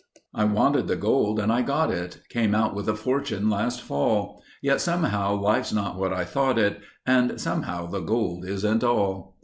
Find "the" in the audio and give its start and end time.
0.87-0.95, 7.85-7.99